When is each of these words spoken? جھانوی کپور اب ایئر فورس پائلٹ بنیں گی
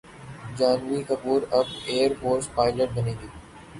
جھانوی 0.57 1.01
کپور 1.09 1.39
اب 1.57 1.67
ایئر 1.89 2.11
فورس 2.21 2.45
پائلٹ 2.55 2.89
بنیں 2.95 3.13
گی 3.19 3.27